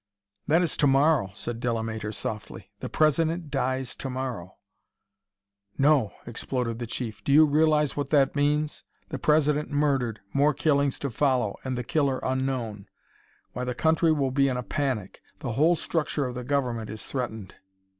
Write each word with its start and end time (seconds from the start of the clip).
"That 0.47 0.63
is 0.63 0.75
to 0.77 0.87
morrow," 0.87 1.29
said 1.35 1.59
Delamater 1.59 2.11
softly. 2.11 2.71
"The 2.79 2.89
President 2.89 3.51
dies 3.51 3.95
to 3.97 4.09
morrow." 4.09 4.55
"No!" 5.77 6.11
exploded 6.25 6.79
the 6.79 6.87
Chief. 6.87 7.23
"Do 7.23 7.31
you 7.31 7.45
realize 7.45 7.95
what 7.95 8.09
that 8.09 8.35
means? 8.35 8.83
The 9.09 9.19
President 9.19 9.69
murdered 9.69 10.19
more 10.33 10.55
killings 10.55 10.97
to 11.01 11.11
follow 11.11 11.55
and 11.63 11.77
the 11.77 11.83
killer 11.83 12.19
unknown! 12.23 12.87
Why 13.53 13.63
the 13.63 13.75
country 13.75 14.11
will 14.11 14.31
be 14.31 14.47
in 14.47 14.57
a 14.57 14.63
panic: 14.63 15.21
the 15.37 15.51
whole 15.51 15.75
structure 15.75 16.25
of 16.25 16.33
the 16.33 16.43
Government 16.43 16.89
is 16.89 17.05
threatened!" 17.05 17.53